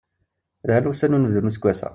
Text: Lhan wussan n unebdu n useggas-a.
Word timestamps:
Lhan 0.67 0.87
wussan 0.87 1.11
n 1.11 1.15
unebdu 1.17 1.39
n 1.41 1.49
useggas-a. 1.49 1.89